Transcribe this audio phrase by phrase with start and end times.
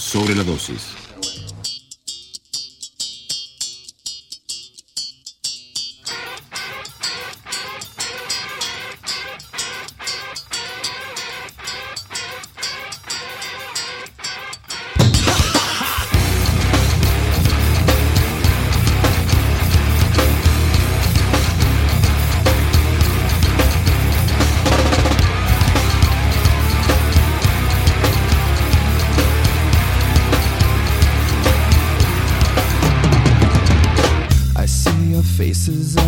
[0.00, 0.89] sobre la dosis.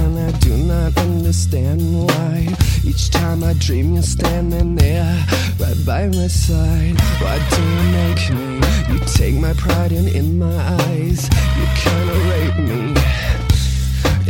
[0.00, 2.48] and I do not understand why.
[2.84, 5.24] Each time I dream you're standing there,
[5.58, 7.00] right by my side.
[7.20, 8.92] Why do you make me?
[8.92, 11.28] You take my pride and in my eyes,
[11.58, 12.94] you kinda rape me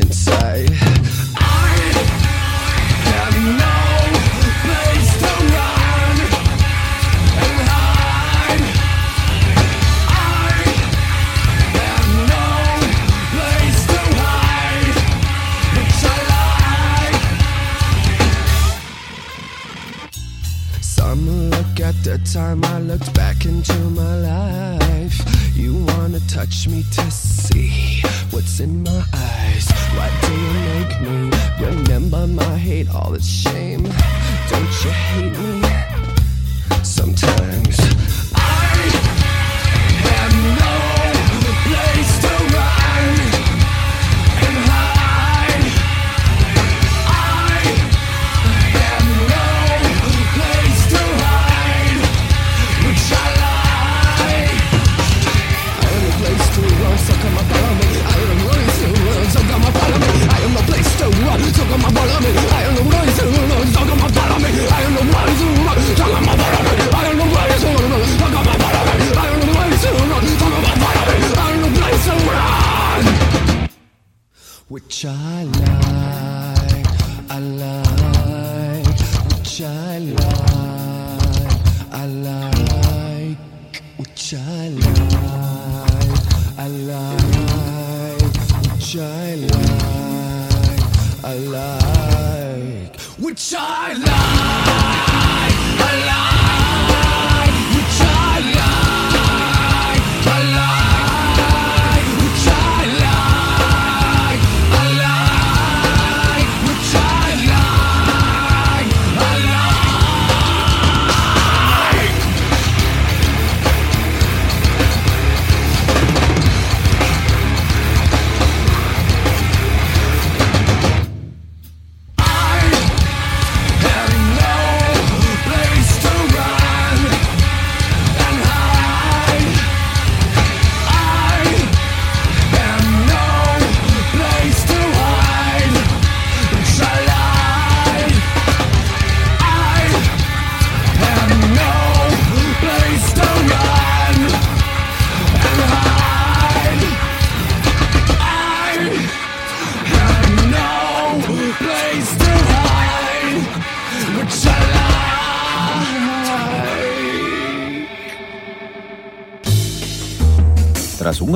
[0.02, 1.01] inside.
[22.32, 28.00] time I looked back into my life, you wanna touch me to see
[28.30, 29.70] what's in my eyes.
[29.96, 31.30] Why do you make me
[31.60, 33.82] remember my hate, all the shame?
[34.48, 35.91] Don't you hate me?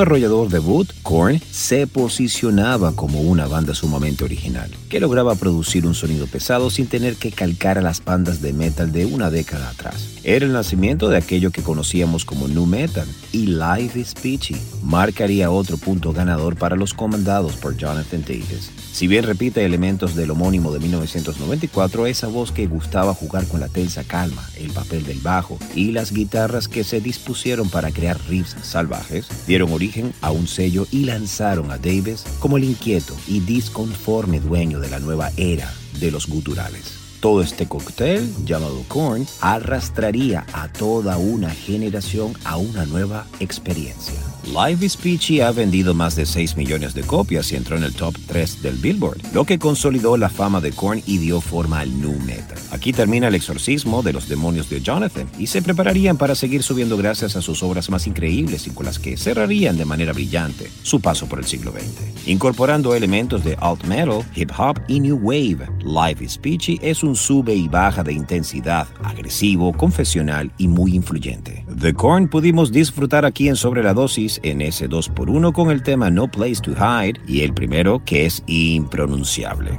[0.09, 0.17] Like.
[0.17, 5.87] Tras un arrollador debut, Korn se posicionaba como una banda sumamente original, que lograba producir
[5.87, 9.69] un sonido pesado sin tener que calcar a las bandas de metal de una década
[9.69, 10.11] atrás.
[10.23, 15.51] Era el nacimiento de aquello que conocíamos como nu metal, y Life is Peachy marcaría
[15.51, 18.86] otro punto ganador para los comandados por Jonathan Davis.
[18.97, 23.69] Si bien repite elementos del homónimo de 1994, esa voz que gustaba jugar con la
[23.69, 28.57] tensa calma, el papel del bajo y las guitarras que se dispusieron para crear riffs
[28.63, 34.41] salvajes, dieron origen a un sello y lanzaron a Davis como el inquieto y disconforme
[34.41, 35.71] dueño de la nueva era
[36.01, 36.95] de los guturales.
[37.21, 44.15] Todo este cóctel, llamado Korn, arrastraría a toda una generación a una nueva experiencia.
[44.47, 47.93] Live is Peachy ha vendido más de 6 millones de copias y entró en el
[47.93, 52.01] top 3 del Billboard, lo que consolidó la fama de Korn y dio forma al
[52.01, 52.57] nu metal.
[52.71, 56.97] Aquí termina el exorcismo de los demonios de Jonathan y se prepararían para seguir subiendo
[56.97, 61.01] gracias a sus obras más increíbles y con las que cerrarían de manera brillante su
[61.01, 62.29] paso por el siglo XX.
[62.29, 67.17] Incorporando elementos de alt metal, hip hop y new wave, Live is Peachy es un
[67.17, 71.65] sube y baja de intensidad, agresivo, confesional y muy influyente.
[71.81, 76.11] The Korn pudimos disfrutar aquí en Sobre la Dosis en ese 2x1 con el tema
[76.11, 79.79] No Place to Hide y el primero que es impronunciable.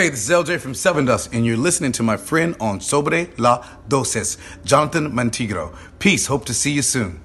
[0.00, 3.28] Hey, this is LJ from Seven Dust, and you're listening to my friend on Sobre
[3.36, 5.76] La Dosis, Jonathan Montigro.
[5.98, 6.24] Peace.
[6.24, 7.20] Hope to see you soon.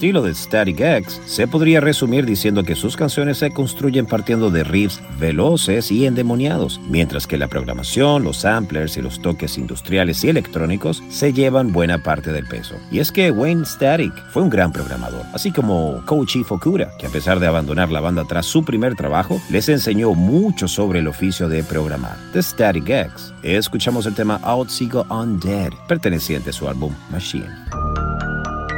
[0.00, 4.64] Estilo de Static X se podría resumir diciendo que sus canciones se construyen partiendo de
[4.64, 10.30] riffs veloces y endemoniados, mientras que la programación, los samplers y los toques industriales y
[10.30, 12.76] electrónicos se llevan buena parte del peso.
[12.90, 17.10] Y es que Wayne Static fue un gran programador, así como Koichi Fokura, que a
[17.10, 21.46] pesar de abandonar la banda tras su primer trabajo, les enseñó mucho sobre el oficio
[21.46, 22.16] de programar.
[22.32, 27.79] De Static X, escuchamos el tema Out Seagull Undead, perteneciente a su álbum Machine.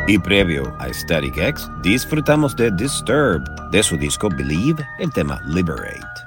[0.09, 6.22] Y previo a Static X, disfrutamos de Disturbed, de su disco Believe, el tema Liberate.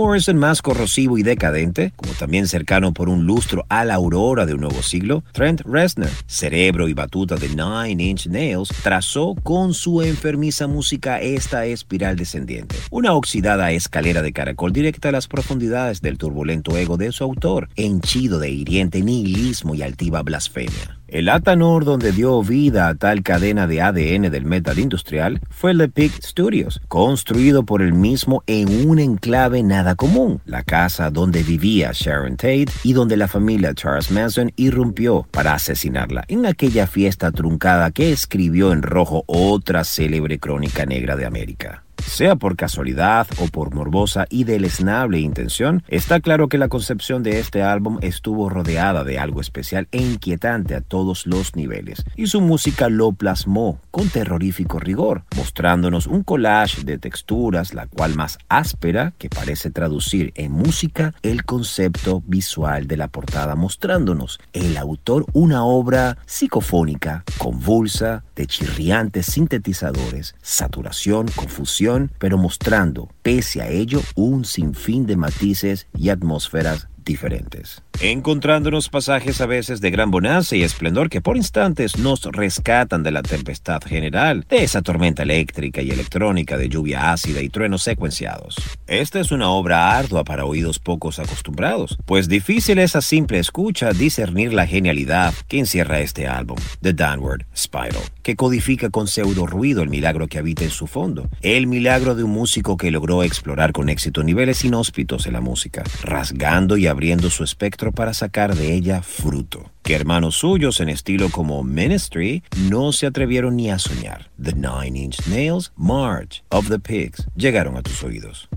[0.00, 4.54] Morrison más corrosivo y decadente, como también cercano por un lustro a la aurora de
[4.54, 10.00] un nuevo siglo, Trent Reznor, cerebro y batuta de Nine Inch Nails, trazó con su
[10.00, 16.16] enfermiza música esta espiral descendiente, una oxidada escalera de caracol directa a las profundidades del
[16.16, 20.99] turbulento ego de su autor, henchido de hiriente nihilismo y altiva blasfemia.
[21.10, 25.88] El atanor donde dio vida a tal cadena de ADN del metal industrial fue The
[25.88, 31.90] Pig Studios, construido por el mismo en un enclave nada común, la casa donde vivía
[31.92, 37.90] Sharon Tate y donde la familia Charles Manson irrumpió para asesinarla en aquella fiesta truncada
[37.90, 41.82] que escribió en rojo otra célebre crónica negra de América.
[42.04, 47.38] Sea por casualidad o por morbosa y deleznable intención, está claro que la concepción de
[47.38, 52.40] este álbum estuvo rodeada de algo especial e inquietante a todos los niveles, y su
[52.40, 59.12] música lo plasmó con terrorífico rigor, mostrándonos un collage de texturas, la cual más áspera
[59.18, 65.64] que parece traducir en música el concepto visual de la portada, mostrándonos el autor una
[65.64, 75.04] obra psicofónica, convulsa, de chirriantes sintetizadores, saturación, confusión, pero mostrando, pese a ello, un sinfín
[75.04, 77.82] de matices y atmósferas diferentes.
[78.00, 83.10] Encontrándonos pasajes a veces de gran bonanza y esplendor que por instantes nos rescatan de
[83.10, 88.56] la tempestad general, de esa tormenta eléctrica y electrónica de lluvia ácida y truenos secuenciados.
[88.86, 93.92] Esta es una obra ardua para oídos pocos acostumbrados, pues difícil es a simple escucha
[93.92, 99.82] discernir la genialidad que encierra este álbum, The Downward Spiral, que codifica con pseudo ruido
[99.82, 103.72] el milagro que habita en su fondo, el milagro de un músico que logró explorar
[103.72, 108.74] con éxito niveles inhóspitos de la música, rasgando y abriendo su espectro para sacar de
[108.74, 114.30] ella fruto, que hermanos suyos en estilo como Ministry no se atrevieron ni a soñar.
[114.42, 118.48] The Nine Inch Nails, March of the Pigs llegaron a tus oídos.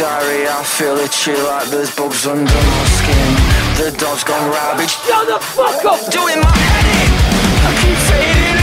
[0.00, 3.28] Diary, I feel chill like there's bugs under my skin.
[3.76, 4.88] The dog's gone rabid.
[4.88, 6.00] Shut the fuck up!
[6.10, 7.10] Doing my head in.
[7.66, 8.59] I keep fading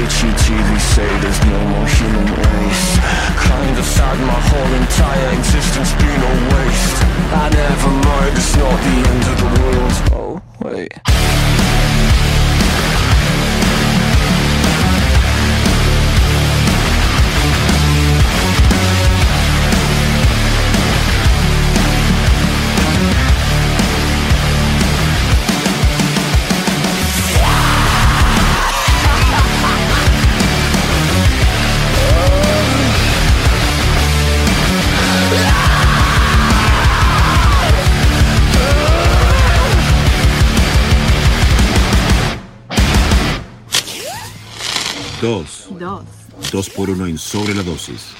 [0.00, 2.86] Itchy TV say there's no more human race.
[3.46, 6.98] Kinda sad my whole entire existence been a waste.
[7.42, 9.94] I never mind, it's not the end of the world.
[10.12, 11.15] Oh, wait
[45.20, 45.68] Dos.
[45.70, 46.04] Dos.
[46.52, 48.15] Dos por uno en sobre la dosis.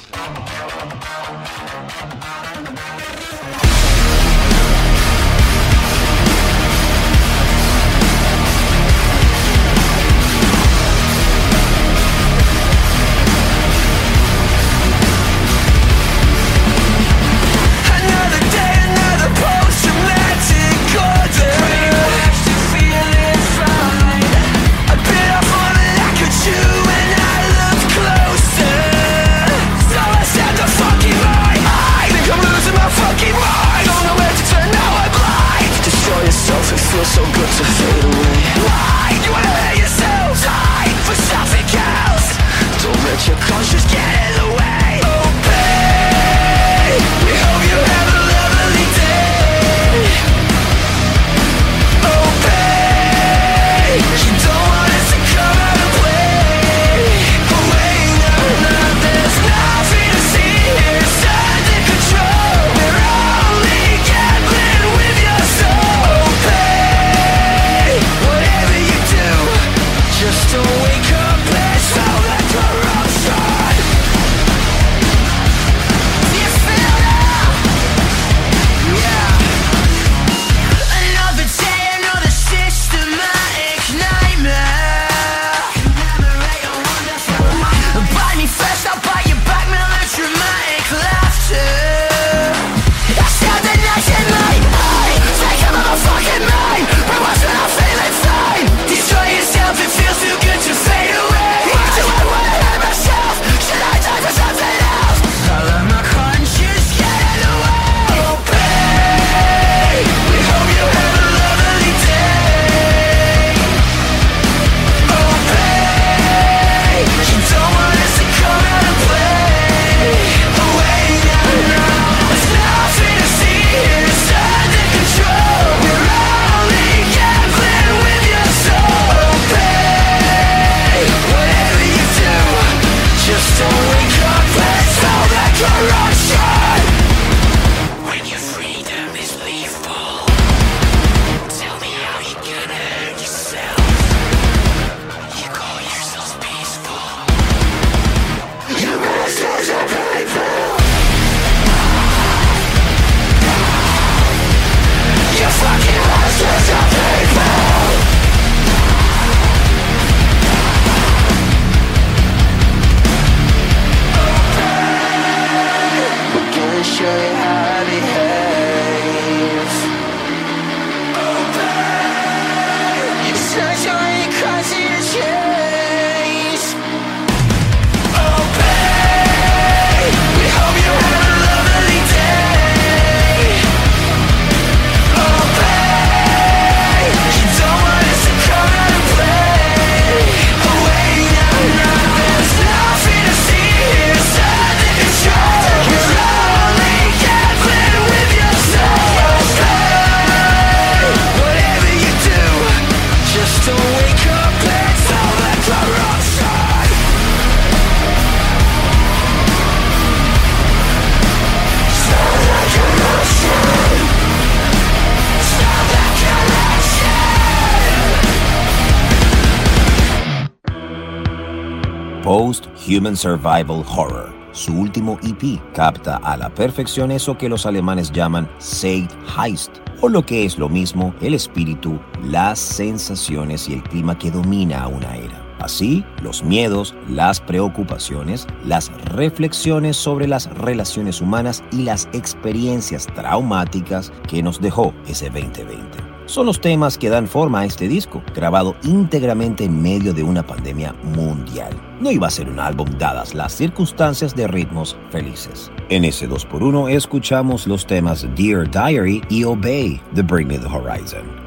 [222.96, 224.32] Human Survival Horror.
[224.52, 230.08] Su último EP capta a la perfección eso que los alemanes llaman Seid Heist, o
[230.08, 234.88] lo que es lo mismo, el espíritu, las sensaciones y el clima que domina a
[234.88, 235.42] una era.
[235.58, 244.10] Así, los miedos, las preocupaciones, las reflexiones sobre las relaciones humanas y las experiencias traumáticas
[244.26, 245.95] que nos dejó ese 2020
[246.26, 250.46] son los temas que dan forma a este disco, grabado íntegramente en medio de una
[250.46, 251.72] pandemia mundial.
[252.00, 255.72] No iba a ser un álbum dadas las circunstancias de ritmos felices.
[255.88, 261.45] En ese 2x1 escuchamos los temas Dear Diary y Obey the Bring the Horizon.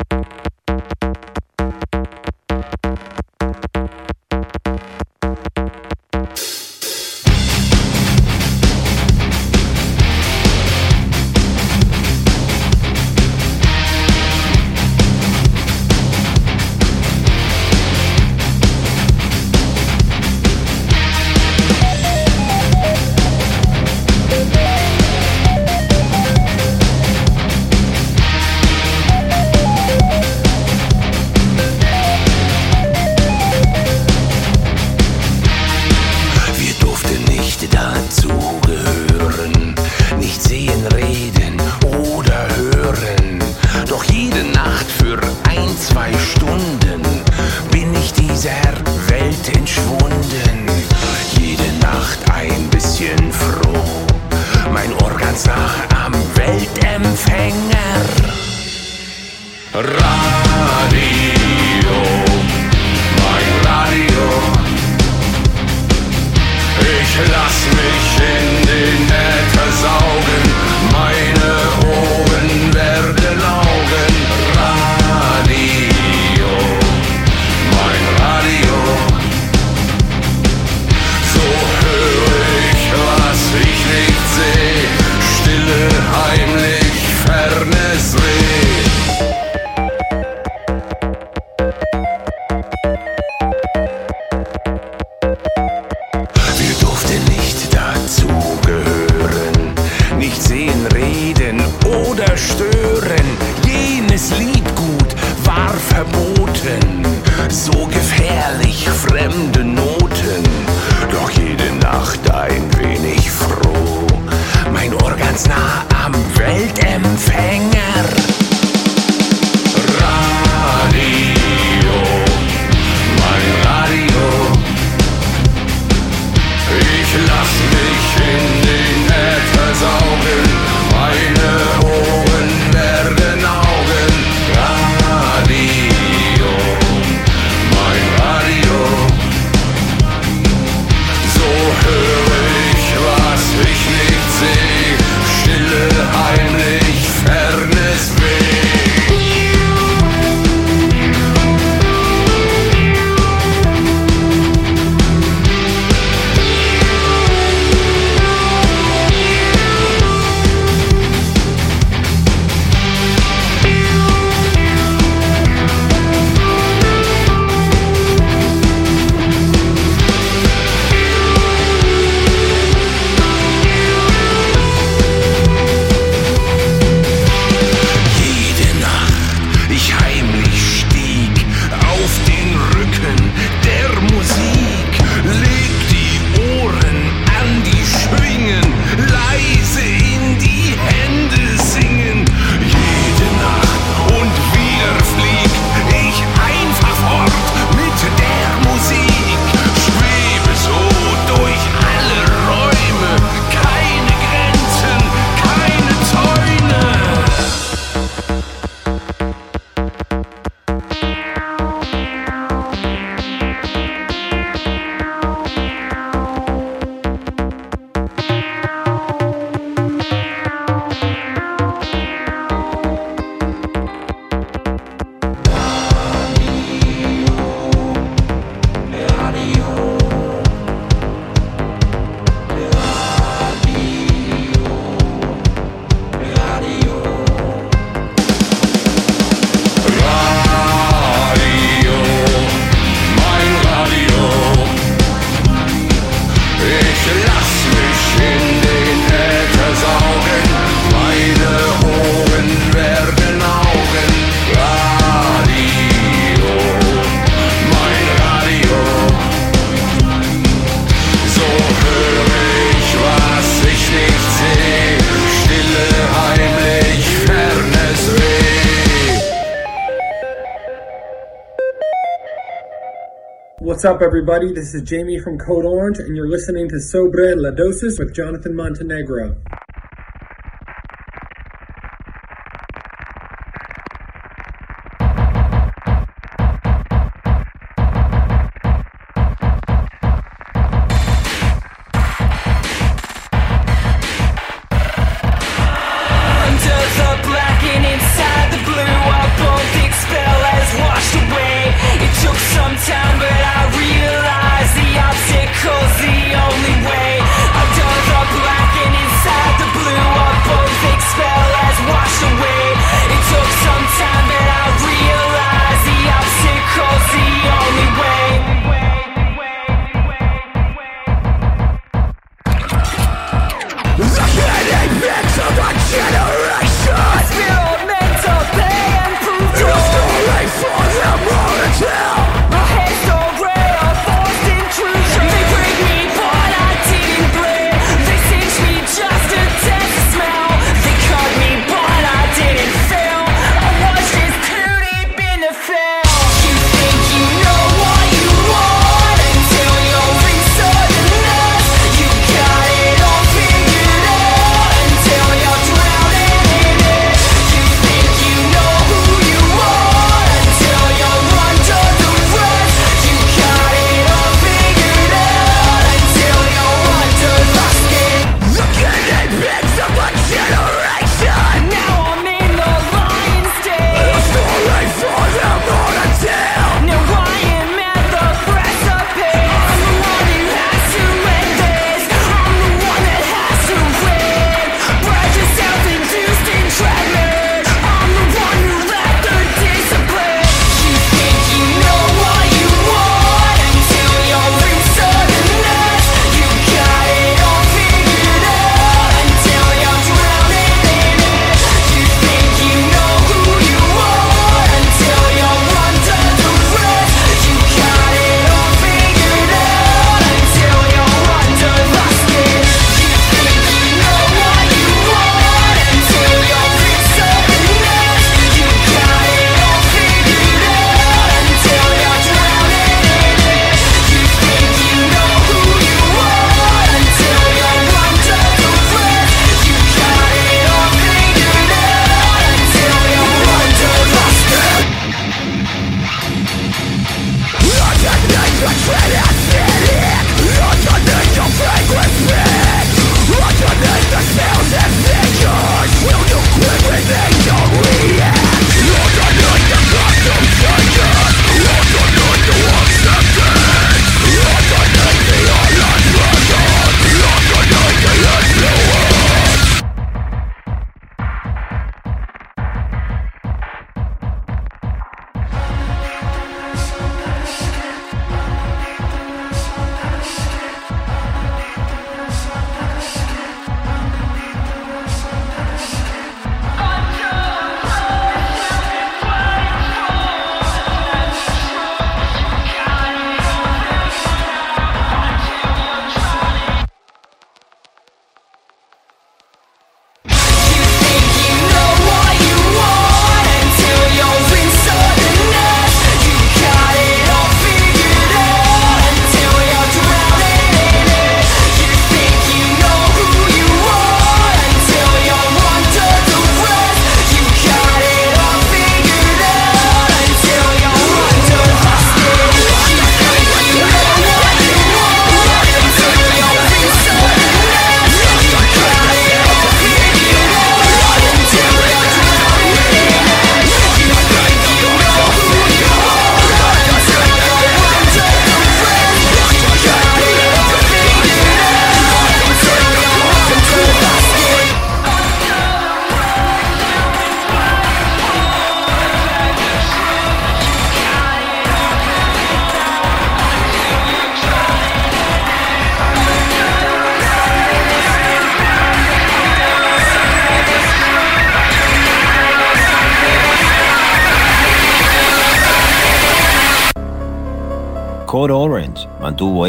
[273.79, 274.51] What's up, everybody?
[274.51, 278.53] This is Jamie from Code Orange, and you're listening to Sobre La Dosis with Jonathan
[278.53, 279.37] Montenegro.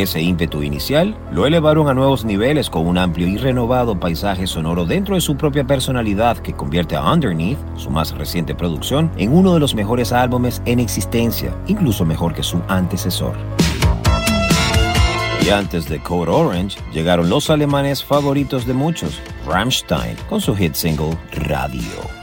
[0.03, 4.85] Ese ímpetu inicial, lo elevaron a nuevos niveles con un amplio y renovado paisaje sonoro
[4.85, 9.55] dentro de su propia personalidad que convierte a Underneath, su más reciente producción, en uno
[9.55, 13.35] de los mejores álbumes en existencia, incluso mejor que su antecesor.
[15.45, 20.75] Y antes de Code Orange llegaron los alemanes favoritos de muchos, Rammstein, con su hit
[20.75, 22.20] single Radio.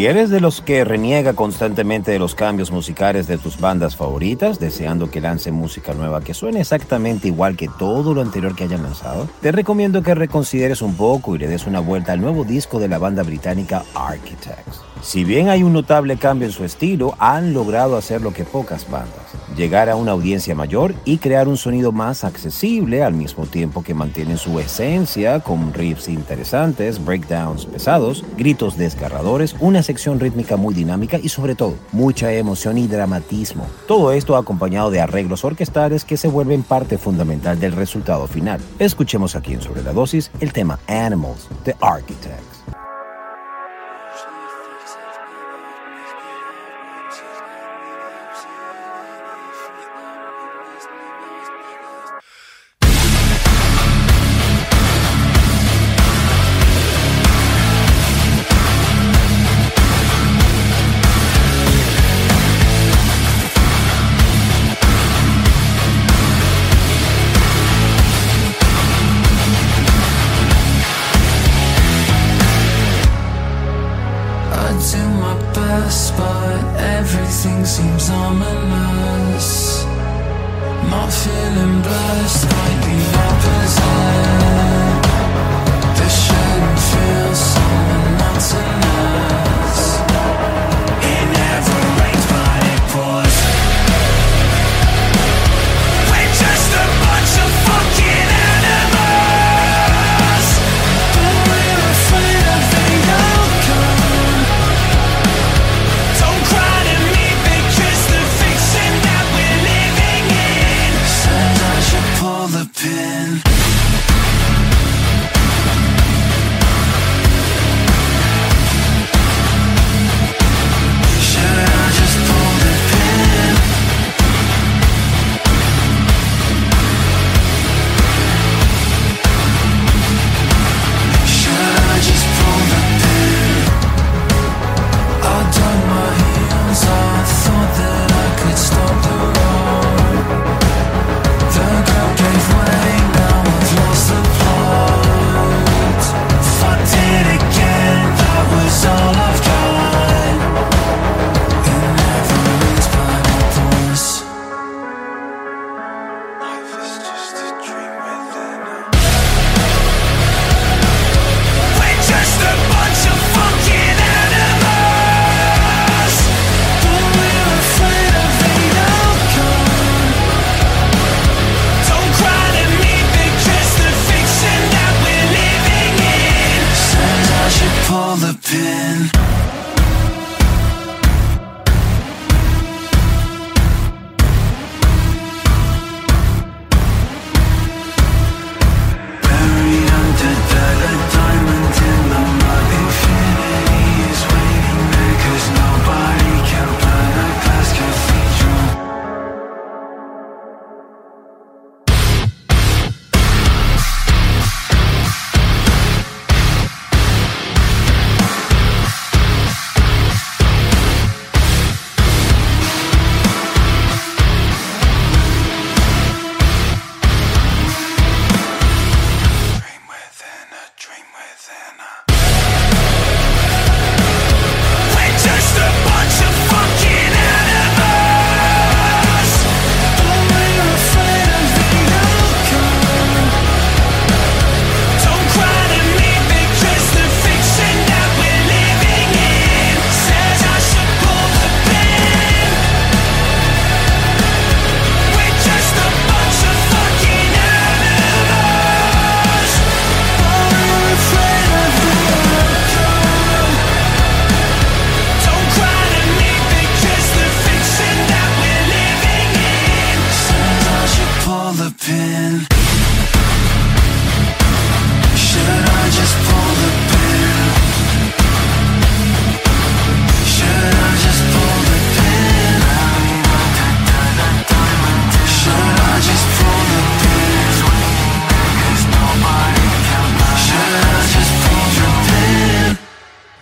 [0.00, 4.58] Si eres de los que reniega constantemente de los cambios musicales de tus bandas favoritas,
[4.58, 8.82] deseando que lance música nueva que suene exactamente igual que todo lo anterior que hayan
[8.82, 12.78] lanzado, te recomiendo que reconsideres un poco y le des una vuelta al nuevo disco
[12.78, 14.80] de la banda británica Architects.
[15.02, 18.90] Si bien hay un notable cambio en su estilo, han logrado hacer lo que pocas
[18.90, 19.16] bandas,
[19.56, 23.94] llegar a una audiencia mayor y crear un sonido más accesible al mismo tiempo que
[23.94, 31.18] mantienen su esencia con riffs interesantes, breakdowns pesados, gritos desgarradores, una sección rítmica muy dinámica
[31.20, 33.66] y sobre todo mucha emoción y dramatismo.
[33.88, 38.60] Todo esto acompañado de arreglos orquestales que se vuelven parte fundamental del resultado final.
[38.78, 42.59] Escuchemos aquí en Sobre la Dosis el tema Animals de Architects.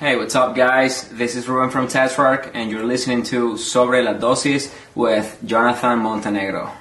[0.09, 1.07] Hey, what's up, guys?
[1.11, 6.73] This is Ruben from Tetrarch, and you're listening to Sobre la Dosis with Jonathan Montenegro.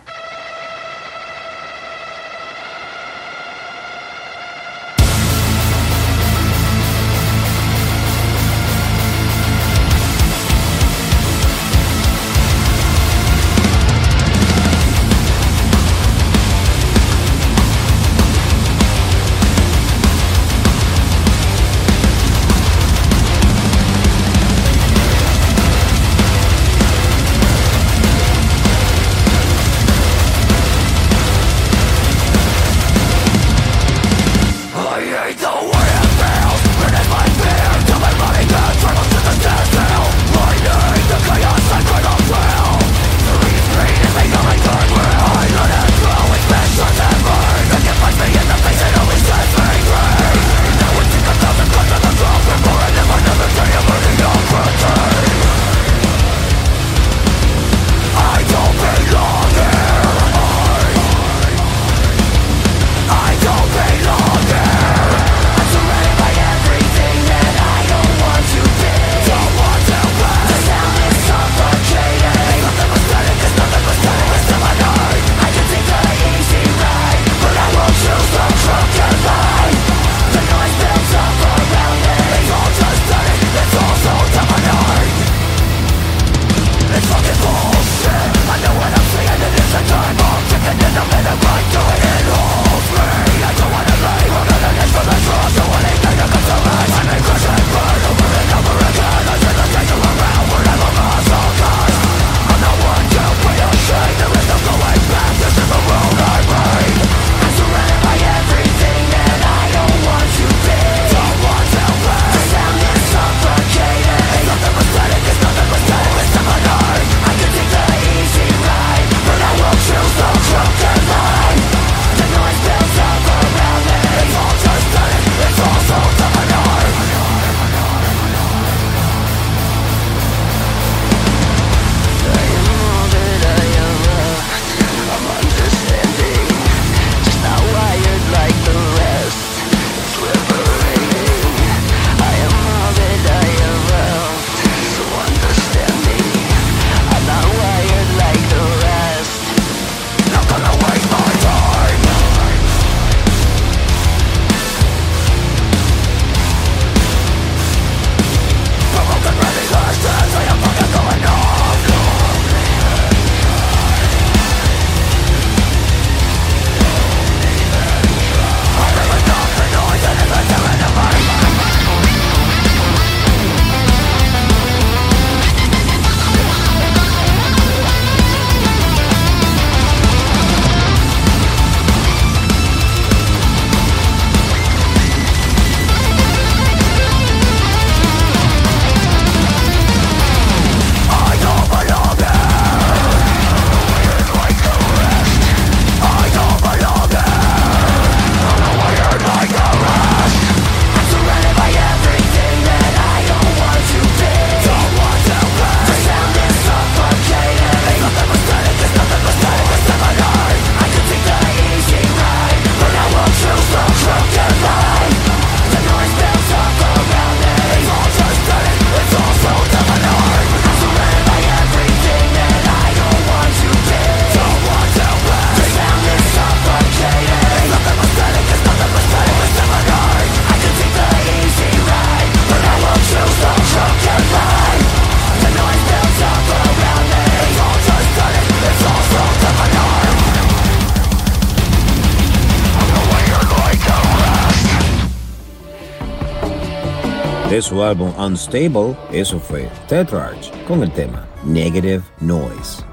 [247.61, 252.83] Su álbum Unstable, eso fue Tetrarch con el tema Negative Noise.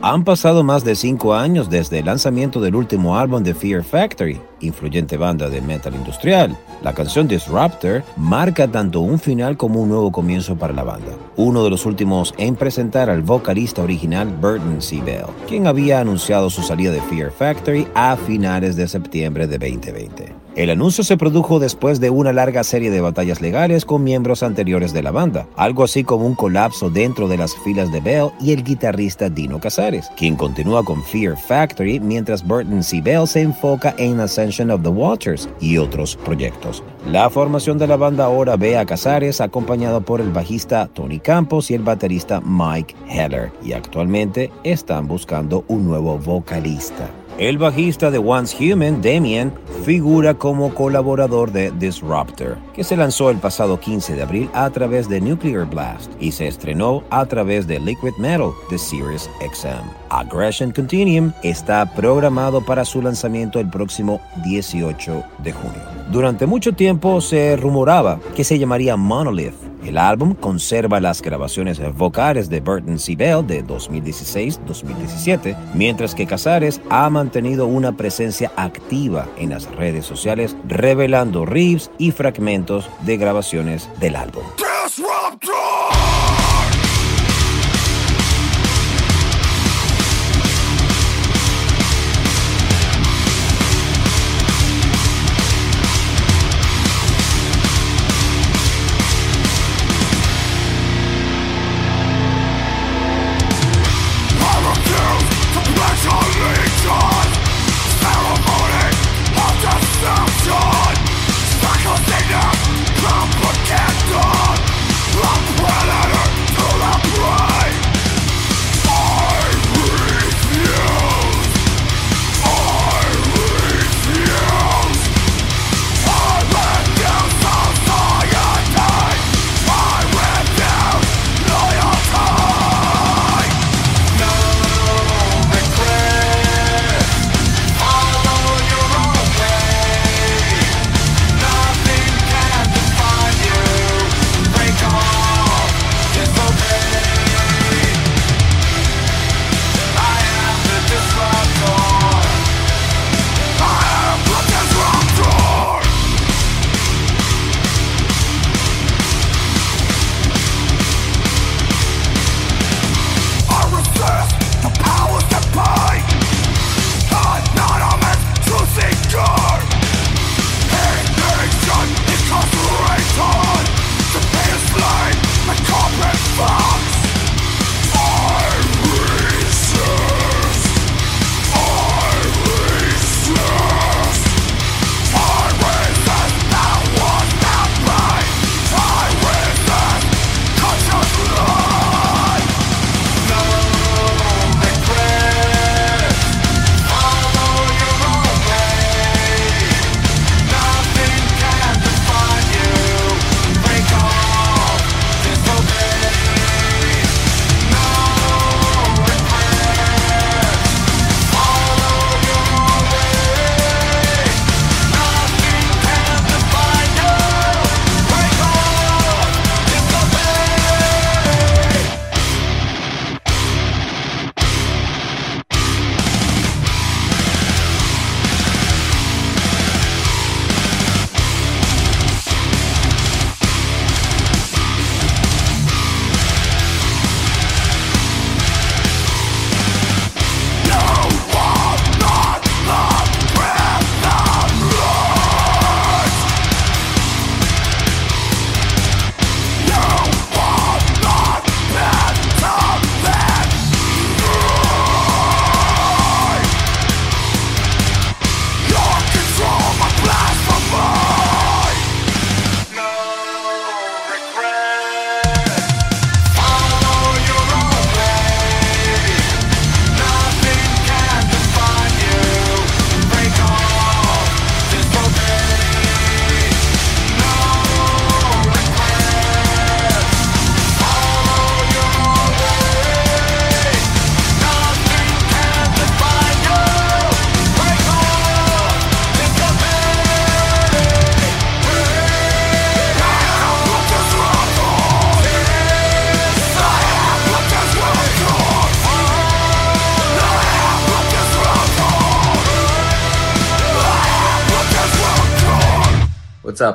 [0.00, 4.40] Han pasado más de cinco años desde el lanzamiento del último álbum de Fear Factory,
[4.60, 6.56] influyente banda de metal industrial.
[6.82, 11.12] La canción Disruptor marca tanto un final como un nuevo comienzo para la banda.
[11.36, 15.02] Uno de los últimos en presentar al vocalista original Burton C.
[15.02, 20.45] Bell, quien había anunciado su salida de Fear Factory a finales de septiembre de 2020.
[20.56, 24.94] El anuncio se produjo después de una larga serie de batallas legales con miembros anteriores
[24.94, 28.52] de la banda, algo así como un colapso dentro de las filas de Bell y
[28.52, 33.02] el guitarrista Dino Casares, quien continúa con Fear Factory mientras Burton C.
[33.02, 36.82] Bell se enfoca en Ascension of the Waters y otros proyectos.
[37.12, 41.70] La formación de la banda ahora ve a Casares acompañado por el bajista Tony Campos
[41.70, 47.10] y el baterista Mike Heller, y actualmente están buscando un nuevo vocalista.
[47.38, 49.52] El bajista de Once Human, Damien,
[49.84, 55.06] figura como colaborador de Disruptor, que se lanzó el pasado 15 de abril a través
[55.06, 60.05] de Nuclear Blast y se estrenó a través de Liquid Metal de Sirius XM.
[60.10, 65.82] Aggression Continuum está programado para su lanzamiento el próximo 18 de junio.
[66.10, 72.48] Durante mucho tiempo se rumoraba que se llamaría Monolith el álbum conserva las grabaciones vocales
[72.48, 73.14] de Burton C.
[73.14, 80.56] Bell de 2016-2017, mientras que Casares ha mantenido una presencia activa en las redes sociales,
[80.66, 84.42] revelando riffs y fragmentos de grabaciones del álbum.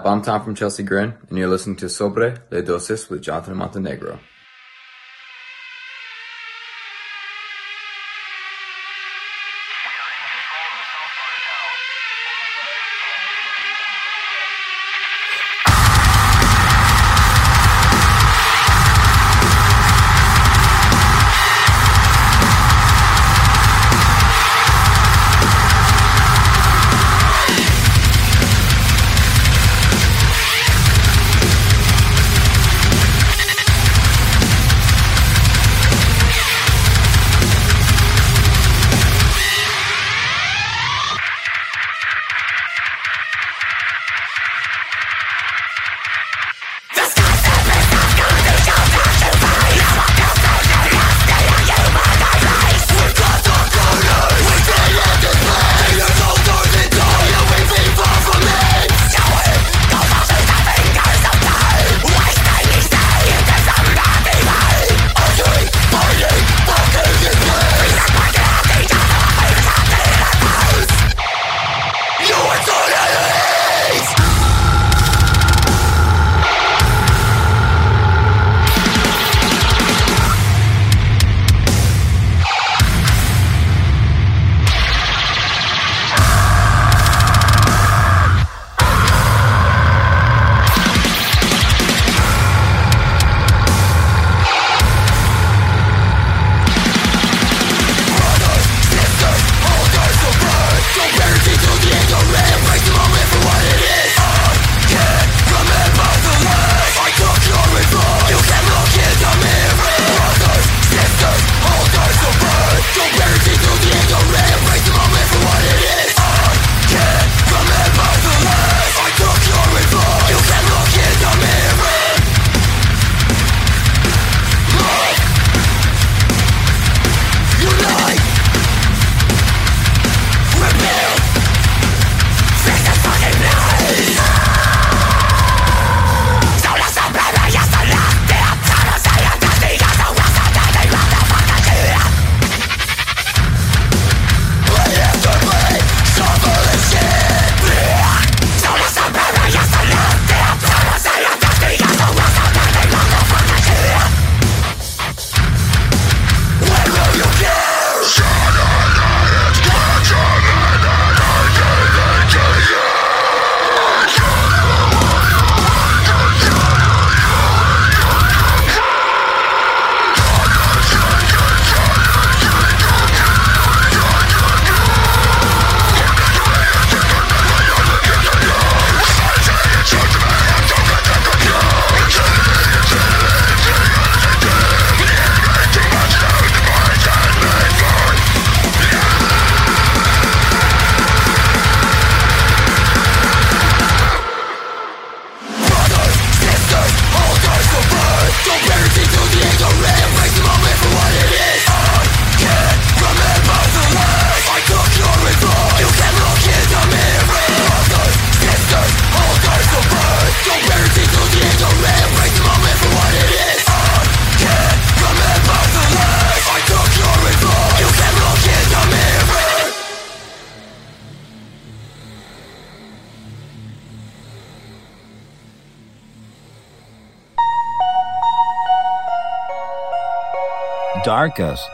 [0.01, 0.11] Up?
[0.11, 4.19] I'm Tom from Chelsea Grin, and you're listening to Sobre Le Dosis with Jonathan Montenegro.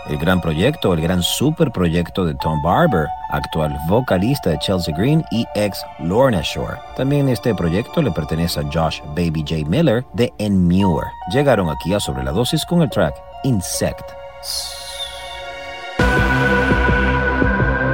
[0.09, 5.45] El gran proyecto, el gran superproyecto de Tom Barber, actual vocalista de Chelsea Green y
[5.55, 6.77] ex Lorna Shore.
[6.97, 9.69] También este proyecto le pertenece a Josh Baby J.
[9.69, 11.07] Miller de Enmure.
[11.31, 14.03] Llegaron aquí a Sobre la Dosis con el track Insect.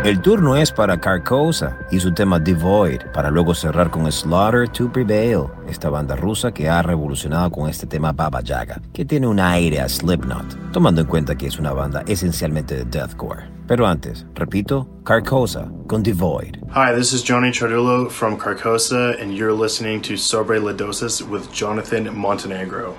[0.04, 4.92] El turno es para Carcosa y su tema Devoid, para luego cerrar con Slaughter to
[4.92, 9.40] Prevail, esta banda rusa que ha revolucionado con este tema Baba Yaga, que tiene un
[9.40, 13.44] aire a Slipknot, tomando en cuenta que es una banda esencialmente de deathcore.
[13.66, 16.58] Pero antes, repito, Carcosa con Devoid.
[16.76, 21.50] Hi, this is Johnny Chardullo from Carcosa, and you're listening to Sobre La Dosis with
[21.54, 22.94] Jonathan Montenegro.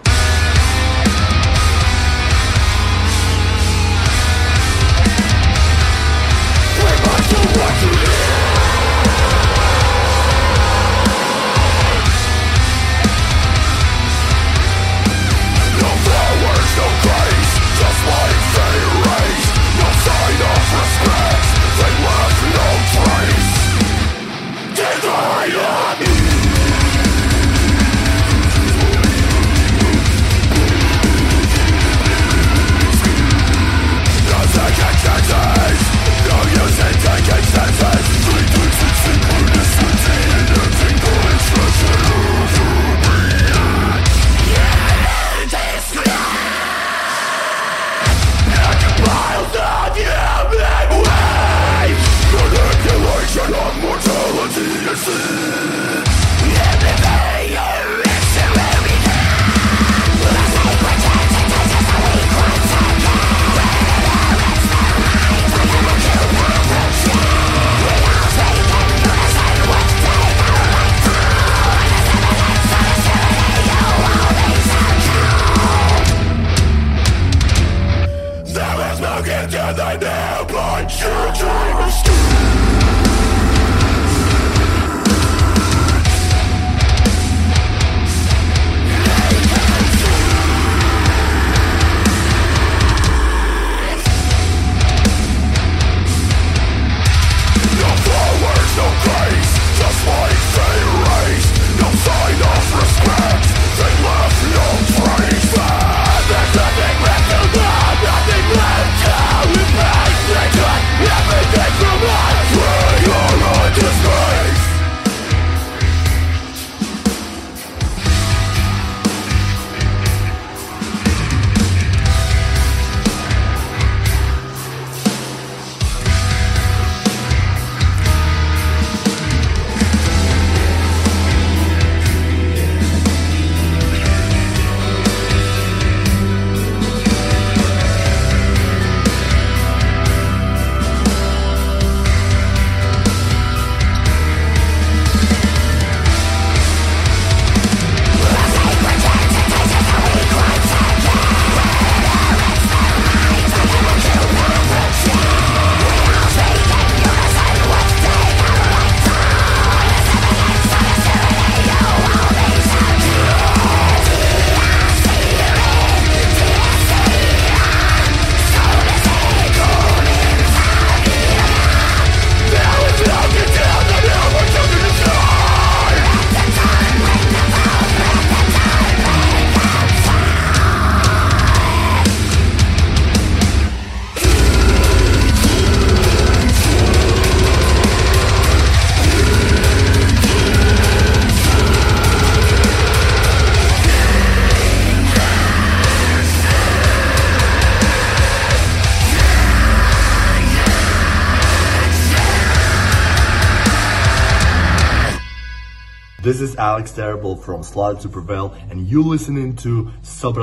[206.44, 210.42] is Alex Terrible from Slide to Prevail, and you listening to Sobre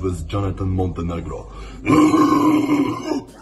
[0.00, 1.52] with Jonathan Montenegro.